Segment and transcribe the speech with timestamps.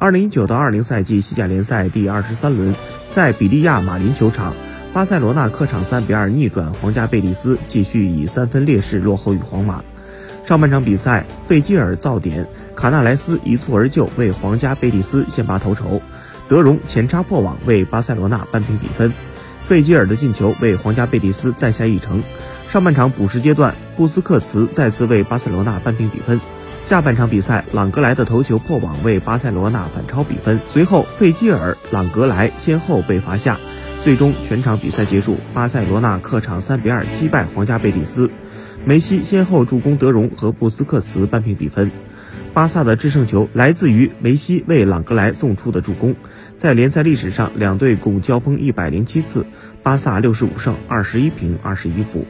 [0.00, 2.74] 二零一九到二零赛季西甲联赛第二十三轮，
[3.10, 4.54] 在比利亚马林球场，
[4.94, 9.84] 巴塞罗那客场三比二逆转皇家贝蒂斯，继续以三分劣势落后于皇马。
[10.46, 16.00] 上半场比赛，费基尔造点，卡纳莱斯一蹴而就为皇家贝蒂斯先拔头筹，
[16.48, 19.12] 德容前插破网为巴塞罗那扳平比分。
[19.66, 22.22] 费基尔的进球为皇家贝蒂斯再下一城。
[22.70, 26.40] 上半场补时阶段，布斯克茨再次为巴塞罗那扳平比分。
[26.82, 30.58] 下半场比赛，朗格莱的头球破网为巴塞罗那反超比分。
[30.66, 33.58] 随后，费基尔、朗格莱先后被罚下。
[34.02, 38.30] 最终，全场比赛结束，巴塞罗那客场三比二击败皇家贝蒂斯。
[38.84, 41.92] 梅西先后助攻德容和布斯克茨扳平比分。
[42.52, 46.16] 巴萨的制胜球来自于梅西为朗格莱送出的助攻。
[46.58, 49.46] 在联赛历史上，两队共交锋一百零七次，
[49.84, 52.24] 巴萨六十五胜二十一平二十一负。